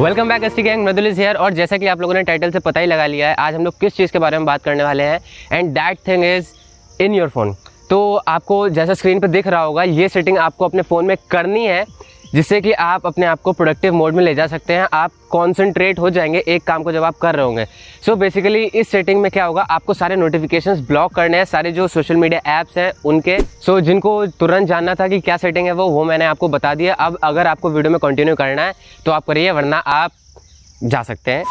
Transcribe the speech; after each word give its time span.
Welcome 0.00 0.28
back 0.28 0.44
S 0.44 0.54
T 0.56 0.62
gang 0.62 0.84
Mridul 0.84 1.06
here 1.06 1.36
और 1.36 1.52
जैसा 1.54 1.76
कि 1.78 1.86
आप 1.86 2.00
लोगों 2.00 2.14
ने 2.14 2.22
टाइटल 2.22 2.50
से 2.50 2.58
पता 2.58 2.80
ही 2.80 2.86
लगा 2.86 3.06
लिया 3.06 3.28
है, 3.28 3.34
आज 3.36 3.54
हम 3.54 3.64
लोग 3.64 3.78
किस 3.80 3.96
चीज़ 3.96 4.12
के 4.12 4.18
बारे 4.18 4.38
में 4.38 4.46
बात 4.46 4.62
करने 4.62 4.84
वाले 4.84 5.02
हैं? 5.04 5.18
And 5.52 5.70
that 5.70 5.98
thing 6.06 6.24
is 6.24 6.46
in 7.02 7.14
your 7.14 7.28
phone 7.28 7.54
तो 7.90 8.14
आपको 8.28 8.68
जैसा 8.70 8.94
स्क्रीन 8.94 9.20
पर 9.20 9.28
दिख 9.28 9.46
रहा 9.46 9.62
होगा, 9.62 9.82
ये 9.82 10.08
सेटिंग 10.08 10.38
आपको 10.38 10.64
अपने 10.64 10.82
फ़ोन 10.82 11.04
में 11.04 11.16
करनी 11.30 11.66
है। 11.66 11.84
जिससे 12.34 12.60
कि 12.60 12.72
आप 12.72 13.06
अपने 13.06 13.26
आप 13.26 13.40
को 13.40 13.52
प्रोडक्टिव 13.52 13.94
मोड 13.94 14.14
में 14.14 14.24
ले 14.24 14.34
जा 14.34 14.46
सकते 14.46 14.72
हैं। 14.72 14.88
आप 14.92 15.12
कॉन्सेंट्रेट 15.30 15.98
हो 15.98 16.10
जाएँगे, 16.10 16.38
एक 16.38 16.62
काम 16.62 16.82
को 16.82 16.92
जब 16.92 17.04
आप 17.04 17.16
कर 17.16 17.36
रहे 17.36 17.44
होंगे। 17.44 17.64
सो 18.06 18.12
so 18.12 18.18
बेसिकली 18.18 18.64
इस 18.64 18.88
सेटिंग 18.88 19.20
में 19.20 19.30
क्या 19.30 19.44
होगा? 19.44 19.62
आपको 19.62 19.94
सारे 19.94 20.16
नोटिफिकेशन 20.16 20.74
ब्लॉक 20.74 21.14
करने 21.14 21.36
हैं, 21.36 21.44
सारे 21.44 21.72
जो 21.72 21.88
सोशल 21.88 22.16
मीडिया 22.16 22.60
ऐप्स 22.60 22.78
हैं, 22.78 22.92
उनके। 23.04 23.40
सो 23.40 23.78
so, 23.78 23.84
जिनको 23.84 24.26
तुरंत 24.26 24.68
जानना 24.68 24.94
था 24.94 25.08
कि 25.08 25.20
क्या 25.20 25.36
सेटिंग 25.36 25.66
है 25.66 25.72
वो 25.72 25.88
वो 25.88 26.04
मैंने 26.04 26.24
आपको 26.24 26.48
बता 26.48 26.74
दिया। 26.74 26.94
अब 26.94 27.18
अगर 27.22 27.46
आपको 27.46 27.70
वीडियो 27.70 27.90
में 27.90 27.98
कंटिन्यू 27.98 28.34
करना 28.34 28.62
है 28.62 28.72
तो 29.06 29.12
आप 29.12 29.24
करिए, 29.24 29.50
वरना 29.50 29.78
आप 29.78 30.12
जा 30.84 31.02
सकते 31.02 31.30
हैं। 31.30 31.44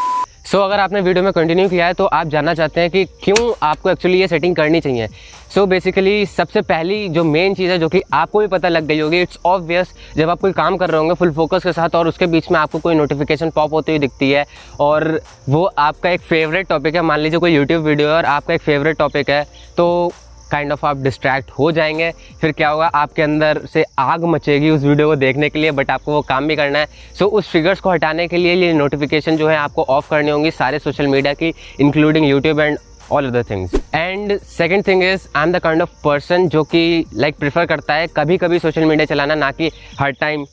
सो 0.51 0.57
so, 0.57 0.63
अगर 0.63 0.79
आपने 0.79 0.99
वीडियो 1.01 1.23
में 1.23 1.31
कंटिन्यू 1.33 1.67
किया 1.69 1.85
है 1.87 1.93
तो 1.93 2.05
आप 2.05 2.27
जानना 2.27 2.53
चाहते 2.53 2.81
हैं 2.81 2.89
कि 2.89 3.03
क्यों 3.23 3.51
आपको 3.63 3.89
एक्चुअली 3.89 4.19
ये 4.19 4.27
सेटिंग 4.27 4.55
करनी 4.55 4.79
चाहिए। 4.81 5.07
सो 5.07 5.61
so, 5.61 5.67
बेसिकली 5.69 6.25
सबसे 6.25 6.61
पहली 6.61 7.09
जो 7.09 7.23
मेन 7.23 7.53
चीज़ 7.55 7.71
है 7.71 7.77
जो 7.79 7.89
कि 7.89 8.01
आपको 8.13 8.39
भी 8.39 8.47
पता 8.47 8.69
लग 8.69 8.85
गई 8.85 8.99
होगी 8.99 9.21
इट्स 9.21 9.37
ऑब्वियस 9.45 9.93
जब 10.17 10.29
आप 10.29 10.39
कोई 10.39 10.51
काम 10.51 10.77
कर 10.77 10.89
रहे 10.89 10.99
होंगे 10.99 11.13
फुल 11.15 11.31
फोकस 11.31 11.63
के 11.63 11.73
साथ 11.73 11.95
और 11.95 12.07
उसके 12.07 12.25
बीच 12.27 12.49
में 12.51 12.59
आपको 12.59 12.79
कोई 12.79 12.95
नोटिफिकेशन 12.95 13.49
पॉप 13.49 13.73
होती 13.73 13.91
हुई 13.91 13.99
दिखती 13.99 14.31
है 14.31 14.45
और 14.79 15.19
वो 15.49 15.63
आपका 15.77 16.09
एक 16.09 16.21
फेवरेट 16.21 16.67
टॉपिक 16.67 16.95
है। 16.95 17.01
मान 17.01 17.19
लीजिए 17.19 17.39
कोई 17.39 17.53
यूट्यूब 17.55 17.83
वीडियो 17.83 18.07
है 18.07 18.15
और 18.15 18.25
आपका 18.27 18.53
एक 18.53 18.61
फेवरेट 18.61 18.97
टॉपिक 18.97 19.29
है 19.29 19.43
तो 19.77 20.11
काइंड 20.51 20.71
ऑफ़ 20.71 20.85
आप 20.85 20.97
डिस्ट्रैक्ट 20.97 21.51
हो 21.51 21.71
जाएँगे। 21.71 22.11
फिर 22.41 22.51
क्या 22.51 22.69
होगा 22.69 22.87
आपके 22.95 23.21
अंदर 23.21 23.61
से 23.73 23.83
आग 23.99 24.23
मचेगी 24.25 24.69
उस 24.69 24.83
वीडियो 24.83 25.07
को 25.07 25.15
देखने 25.15 25.49
के 25.49 25.59
लिए 25.59 25.71
बट 25.71 25.91
आपको 25.91 26.11
वो 26.11 26.21
काम 26.21 26.47
भी 26.47 26.55
करना 26.55 26.79
है। 26.79 26.85
सो 26.85 27.25
so, 27.25 27.31
उस 27.31 27.51
फिगर्स 27.51 27.79
को 27.79 27.91
हटाने 27.91 28.27
के 28.27 28.37
लिए 28.37 28.53
ये 28.55 28.73
नोटिफिकेशन 28.73 29.37
जो 29.37 29.47
है 29.47 29.57
आपको 29.57 29.83
ऑफ़ 29.89 30.09
करनी 30.09 30.31
होंगी 30.31 30.51
सारे 30.51 30.79
सोशल 30.79 31.07
मीडिया 31.07 31.33
की 31.33 31.53
including 31.79 32.25
YouTube 32.25 32.59
and 32.59 32.77
all 33.11 33.27
other 33.27 33.43
things 33.43 33.75
and 33.95 34.37
second 34.39 34.87
thing 34.87 35.03
is 35.03 35.27
I 35.35 35.43
am 35.43 35.51
the 35.51 35.59
kind 35.59 35.81
of 35.81 35.89
person 36.03 36.47
जो 36.49 36.63
कि 36.63 37.05
लाइक 37.13 37.33
like, 37.33 37.39
प्रेफर 37.39 37.65
करता 37.65 37.93
है 37.93 38.07
कभी 38.07 38.37
कभी 38.37 38.59
सोशल 38.59 38.85
मीडिया 38.85 39.05
चलाना 39.05 39.35
ना 39.35 39.51
कि 39.51 39.71
हर 39.99 40.11
टाइम 40.11 40.45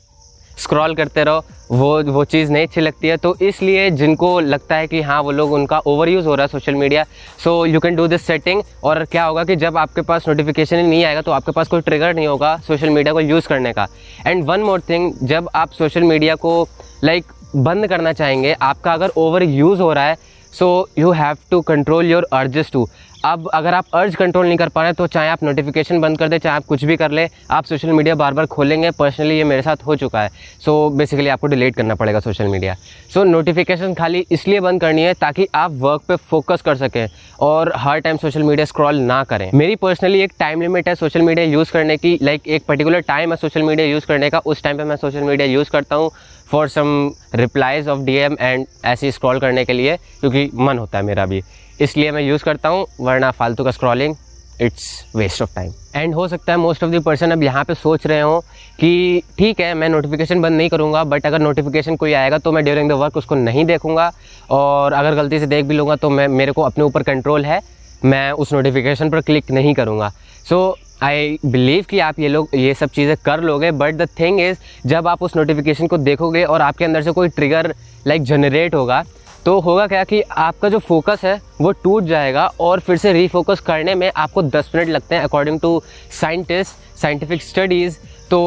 स्क्रॉल 0.57 0.95
करते 0.95 1.23
रहो 1.23 1.43
वो 1.71 2.03
वो 2.03 2.23
चीज़ 2.25 2.51
नहीं 2.51 2.67
अच्छी 2.67 2.81
लगती 2.81 3.07
है। 3.07 3.15
तो 3.17 3.35
इसलिए 3.41 3.89
जिनको 3.91 4.39
लगता 4.39 4.75
है 4.75 4.87
कि 4.87 5.01
हाँ 5.01 5.21
वो 5.21 5.31
लोग 5.31 5.51
उनका 5.53 5.79
ओवर 5.87 6.09
यूज़ 6.09 6.25
हो 6.25 6.35
रहा 6.35 6.43
है 6.43 6.47
social 6.47 6.75
media 6.75 7.03
so 7.43 7.65
you 7.65 7.79
can 7.79 7.95
do 7.95 8.07
this 8.07 8.25
setting 8.25 8.61
और 8.83 9.03
क्या 9.05 9.23
होगा 9.23 9.43
कि 9.43 9.55
जब 9.55 9.77
आपके 9.77 10.01
पास 10.01 10.27
नोटिफिकेशन 10.27 10.77
ही 10.77 10.87
नहीं 10.87 11.03
आएगा 11.05 11.21
तो 11.21 11.31
आपके 11.31 11.51
पास 11.51 11.67
कोई 11.67 11.81
ट्रिगर 11.81 12.13
नहीं 12.13 12.27
होगा 12.27 12.55
सोशल 12.67 12.89
मीडिया 12.89 13.13
को 13.13 13.21
यूज़ 13.21 13.47
करने 13.47 13.73
का। 13.73 13.87
एंड 14.27 14.43
वन 14.45 14.59
मोर 14.59 14.81
थिंग 14.89 15.13
जब 15.23 15.49
आप 15.55 15.71
सोशल 15.71 16.03
मीडिया 16.03 16.35
को 16.35 16.67
लाइक 17.03 17.23
like, 17.23 17.35
बंद 17.55 17.87
करना 17.87 18.13
चाहेंगे 18.13 18.55
आपका 18.61 18.93
अगर 18.93 19.11
ओवर 19.17 19.43
यूज़ 19.43 19.81
हो 19.81 19.91
रहा 19.93 20.05
है 20.05 20.15
so 20.53 20.67
you 20.97 21.11
have 21.11 21.37
to 21.51 21.61
control 21.61 22.05
your 22.05 22.27
urges 22.33 22.69
to 22.73 22.87
अब 23.27 23.47
अगर 23.53 23.73
आप 23.73 23.85
अर्ज़ 23.93 24.15
कंट्रोल 24.15 24.45
नहीं 24.47 24.57
कर 24.57 24.69
पा 24.69 24.81
रहे 24.83 24.93
तो 24.93 25.07
चाहे 25.07 25.29
आप 25.29 25.43
नोटिफिकेशन 25.43 25.99
बंद 26.01 26.17
कर 26.17 26.27
दें 26.27 26.37
चाहे 26.37 26.55
आप 26.55 26.65
कुछ 26.65 26.83
भी 26.85 26.95
कर 26.97 27.11
ले 27.11 27.27
आप 27.51 27.65
सोशल 27.65 27.91
मीडिया 27.91 28.15
बार 28.15 28.33
बार 28.33 28.45
खोलेंगे 28.47 28.91
पर्सनली 28.99 29.37
ये 29.37 29.43
मेरे 29.43 29.61
साथ 29.61 29.85
हो 29.85 29.95
चुका 29.95 30.21
है। 30.21 30.29
सो 30.29 30.89
so, 30.89 30.97
बेसिकली 30.97 31.27
आपको 31.29 31.47
डिलीट 31.47 31.75
करना 31.75 31.95
पड़ेगा 31.95 32.19
सोशल 32.19 32.47
मीडिया 32.47 32.75
सो 33.13 33.23
नोटिफिकेशन 33.23 33.93
खाली 33.93 34.25
इसलिए 34.31 34.59
बंद 34.59 34.81
करनी 34.81 35.01
है 35.01 35.13
ताकि 35.15 35.47
आप 35.55 35.71
वर्क 35.79 36.01
पे 36.07 36.15
फोकस 36.29 36.61
कर 36.61 36.75
सकें 36.77 37.07
और 37.41 37.71
हर 37.77 37.99
टाइम 37.99 38.17
सोशल 38.17 38.43
मीडिया 38.43 38.65
स्क्रॉल 38.65 38.99
ना 39.01 39.23
करें। 39.23 39.49
मेरी 39.53 39.75
पर्सनली 39.77 40.21
एक 40.21 40.33
टाइम 40.39 40.61
लिमिट 40.61 40.87
है 40.87 40.95
सोशल 40.95 41.21
मीडिया 41.21 41.45
यूज़ 41.47 41.71
करने 41.71 41.97
की 41.97 42.17
लाइक 42.21 42.41
like 42.41 42.53
एक 42.53 42.65
पर्टिकुलर 42.67 42.99
टाइम 43.07 43.31
है 43.31 43.37
सोशल 43.37 43.63
मीडिया 43.63 43.87
यूज़ 43.87 44.05
करने 44.07 44.29
का 44.29 44.39
उस 44.45 44.63
टाइम 44.63 44.77
पर 44.77 44.83
मैं 44.83 44.95
सोशल 44.95 45.23
मीडिया 45.23 45.47
यूज़ 45.47 45.71
करता 45.71 45.95
हूँ। 45.95 46.11
For 46.51 46.67
some 46.69 47.11
replies 47.35 47.87
of 47.87 47.99
D 47.99 48.15
M 48.15 48.37
and 48.39 48.65
ऐसे 48.85 49.11
स्क्रॉल 49.11 49.39
करने 49.39 49.65
के 49.65 49.73
लिए, 49.73 49.97
क्योंकि 50.19 50.49
मन 50.55 50.77
होता 50.77 50.97
है 50.97 51.03
मेरा 51.05 51.25
भी। 51.25 51.41
इसलिए 51.81 52.11
मैं 52.11 52.21
यूज़ 52.21 52.43
करता 52.43 52.69
हूँ, 52.69 52.85
वरना 52.99 53.31
फालतू 53.31 53.63
का 53.63 53.71
scrolling 53.71 54.15
it's 54.61 54.85
waste 55.15 55.41
of 55.41 55.53
time 55.55 55.73
and 55.95 56.13
हो 56.13 56.27
सकता 56.27 56.51
है 56.51 56.57
मोस्ट 56.57 56.83
ऑफ़ 56.83 56.91
दी 56.91 56.99
पर्सन 56.99 57.31
अब 57.31 57.43
यहाँ 57.43 57.63
पे 57.63 57.73
सोच 57.75 58.05
रहे 58.07 58.21
हो 58.21 58.39
कि 58.79 59.21
ठीक 59.37 59.59
है, 59.59 59.73
मैं 59.73 59.89
नोटिफिकेशन 59.89 60.41
बंद 60.41 60.57
नहीं 60.57 60.69
करूँगा 60.69 61.03
बट 61.03 61.25
अगर 61.25 61.39
नोटिफिकेशन 61.39 61.95
कोई 61.95 62.13
आएगा 62.13 62.37
तो 62.37 62.51
मैं 62.51 62.63
ड्यूरिंग 62.63 62.89
द 62.89 62.93
वर्क 62.93 63.17
उसको 63.17 63.35
नहीं 63.35 63.65
देखूँगा, 63.65 64.11
और 64.51 64.93
अगर 64.93 65.15
गलती 65.15 65.39
से 65.39 65.47
देख 65.47 65.65
भी 65.65 65.75
लूँगा 65.75 65.95
तो 65.95 66.09
मैं, 66.09 66.27
मेरे 66.27 66.51
को 66.51 66.61
अपने 66.61 66.83
ऊपर 66.83 67.03
कंट्रोल 67.03 67.45
है, 67.45 67.61
मैं 68.05 68.31
उस 68.33 68.53
नोटिफिकेशन 68.53 69.09
पर 69.09 69.21
क्लिक 69.21 69.51
नहीं 69.51 69.73
करूँगा। 69.73 70.11
सो 70.49 70.77
आई 71.03 71.37
बिलीव 71.45 71.85
कि 71.89 71.99
आप 71.99 72.19
ये 72.19 72.27
लोग, 72.27 72.49
ये 72.55 72.73
सब 72.73 72.89
चीज़ें 72.89 73.15
कर 73.25 73.41
लोगे 73.41 73.71
बट 73.71 73.95
द 73.95 74.07
थिंग 74.19 74.39
इज़ 74.41 74.57
जब 74.87 75.07
आप 75.07 75.21
उस 75.23 75.35
नोटिफिकेशन 75.35 75.87
को 75.87 75.97
देखोगे 75.97 76.43
और 76.43 76.61
आपके 76.61 76.85
अंदर 76.85 77.01
से 77.01 77.11
कोई 77.11 77.29
ट्रिगर 77.29 77.73
लाइक 78.07 78.23
जनरेट 78.23 78.75
होगा 78.75 79.03
तो 79.45 79.59
होगा 79.59 79.85
क्या 79.87 80.03
कि 80.03 80.21
आपका 80.21 80.69
जो 80.69 80.79
फोकस 80.79 81.21
है, 81.23 81.39
वो 81.61 81.71
टूट 81.73 82.03
जाएगा 82.03 82.45
और 82.59 82.79
फिर 82.79 82.97
से 82.97 83.13
रीफोकस 83.13 83.59
करने 83.59 83.93
में 83.95 84.11
आपको 84.15 84.43
10 84.43 84.73
मिनट 84.75 84.89
लगते 84.89 85.15
हैं 85.15 85.23
according 85.23 85.59
to 85.59 85.81
scientist 86.21 86.99
scientific 87.01 87.43
studies 87.43 87.97
तो 88.31 88.41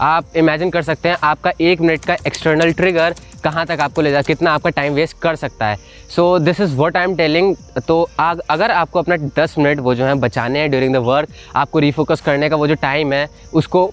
आप 0.00 0.36
इमेजिन 0.36 0.70
कर 0.70 0.82
सकते 0.82 1.08
हैं, 1.08 1.16
आपका 1.22 1.52
एक 1.60 1.80
मिनट 1.80 2.04
का 2.04 2.14
एक्सटर्नल 2.26 2.72
ट्रिगर 2.72 3.14
कहाँ 3.46 3.66
तक 3.66 3.80
आपको 3.80 4.02
ले 4.02 4.10
जा 4.10 4.22
कितना 4.22 4.52
आपका 4.54 4.70
टाइम 4.70 4.94
वेस्ट 4.94 5.18
कर 5.22 5.36
सकता 5.36 5.66
है। 5.66 5.76
So 6.16 6.38
this 6.38 6.60
is 6.60 6.76
what 6.76 6.96
I 6.96 7.04
am 7.04 7.14
telling 7.16 7.54
तो 7.88 8.08
आग, 8.20 8.40
अगर 8.50 8.70
आपको 8.70 8.98
अपना 8.98 9.16
10 9.36 9.58
मिनट 9.58 9.80
वो 9.80 9.94
जो 9.94 10.04
है 10.04 10.14
बचाने 10.20 10.58
हैं 10.58 10.70
ड्यूरिंग 10.70 10.94
द 10.94 10.98
वर्क 11.04 11.28
आपको 11.56 11.78
रिफोकस 11.78 12.20
करने 12.20 12.48
का 12.50 12.56
वो 12.56 12.66
जो 12.66 12.74
टाइम 12.82 13.12
है 13.12 13.28
उसको 13.54 13.90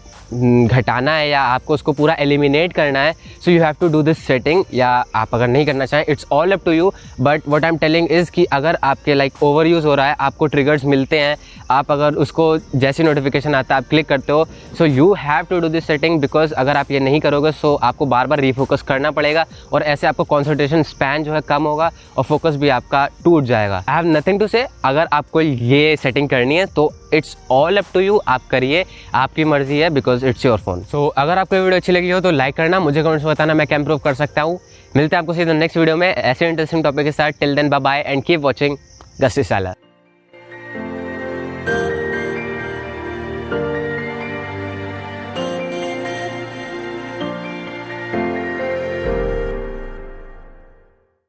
घटाना 0.68 1.16
है 1.16 1.30
या 1.30 1.42
आपको 1.44 1.74
उसको 1.74 1.92
पूरा 1.94 2.14
एलिमिनेट 2.20 2.74
करना 2.74 3.00
है 3.00 3.14
so 3.46 3.52
you 3.52 3.62
have 3.64 3.76
to 3.82 3.88
do 3.88 4.02
this 4.04 4.26
setting 4.28 4.64
या 4.74 4.90
आप 5.16 5.36
अगर 5.36 5.48
नहीं 5.48 5.66
करना 5.66 5.86
चाहें 5.86 6.06
it's 6.10 6.26
all 6.32 6.52
up 6.52 6.66
to 6.66 6.72
you 6.72 6.92
but 7.20 7.50
what 7.50 7.64
I 7.64 7.70
am 7.70 7.78
telling 7.78 8.12
is 8.12 8.32
कि 8.32 8.46
अगर 8.54 8.78
आपके 8.84 9.14
लाइक 9.14 9.44
ओवर 9.44 9.68
यूज़ 9.68 9.86
हो 9.88 9.96
रहा 9.96 10.08
है, 10.08 10.16
आपको 10.20 10.48
ट्रिगर्स 10.48 10.86
मिलते 10.86 11.20
हैं, 11.20 11.36
आप 11.72 11.92
अगर 11.92 12.16
उसको 12.16 12.58
जैसी 12.76 13.04
नोटिफिकेशन 13.04 13.56
आता 13.56 13.76
है, 13.76 13.82
आप 13.82 13.90
क्लिक 13.90 14.08
करते 14.08 14.32
हो 14.32 14.46
so 14.78 14.86
you 14.86 15.14
have 15.20 15.46
to 15.50 15.60
do 15.60 15.70
this 15.70 15.88
setting 15.88 16.20
because 16.22 16.54
अगर 16.54 16.78
आप 16.78 16.92
ये 16.92 17.00
नहीं 17.00 17.20
करोगे 17.20 17.52
सो 17.52 17.74
so 17.74 17.84
आपको 17.84 18.06
बार 18.06 18.28
बार 18.28 18.40
रीफोकस 18.40 18.82
करना 18.88 19.12
पड़ेगा 19.12 19.46
और 19.74 19.84
ऐसे 19.84 20.08
आपको 20.08 20.24
कॉन्सेंट्रेशन 20.26 20.84
स्पैन 20.84 21.24
जो 21.24 21.34
है 21.34 21.42
कम 21.48 21.64
होगा 21.64 21.92
और 22.18 22.24
फोकस 22.24 22.56
भी 22.56 22.70
आपका 22.70 23.06
टूट 23.24 23.44
जाएगा। 23.44 23.84
आई 23.88 23.96
हैव 23.96 24.18
नथिंग 24.18 24.40
टू 24.40 24.48
से 24.48 24.66
अगर 24.86 25.08
आपको 25.14 25.42
ये 25.42 25.96
सेटिंग 26.04 26.30
करनी 26.30 26.56
है 26.56 26.66
तो 26.66 26.92
it's 27.14 27.36
all 27.52 27.78
up 27.78 27.86
to 27.94 28.00
you 28.00 28.20
आप 28.28 28.42
करिए, 28.52 28.84
आपकी 29.16 29.44
मर्ज़ी 29.44 29.78
है 29.80 29.90
because 29.90 30.23
it's 30.24 30.46
your 30.46 30.60
phone. 30.60 30.84
So 30.84 31.06
अगर 31.08 31.38
आपको 31.38 31.56
वीडियो 31.56 31.76
अच्छी 31.76 31.92
लगी 31.92 32.10
हो 32.10 32.20
तो 32.22 32.32
लाइक 32.32 32.56
करना, 32.56 32.80
मुझे 32.80 33.04
कमेंट्स 33.04 33.26
में 33.26 33.34
बताना, 33.34 33.54
मैं 33.54 33.68
क्या 33.68 33.78
इंप्रूव 33.78 34.00
कर 34.00 34.14
सकता 34.14 34.42
हूँ। 34.42 34.60
मिलते 34.96 35.16
हैं 35.16 35.22
आपको 35.22 35.34
सीधे 35.34 35.54
नेक्स्ट 35.54 35.78
वीडियो 35.78 35.98
में, 35.98 36.08
ऐसे 36.08 36.50
इंटरेस्टिंग 36.50 36.84
टॉपिक 36.84 37.06
के 37.06 37.12
साथ। 37.12 37.40
Till 37.40 37.56
then 37.56 37.70
bye 37.72 38.04
and 38.08 38.24
keep 38.24 38.40
watching 38.40 38.78
गस्ती 39.22 39.44
साला 39.44 39.74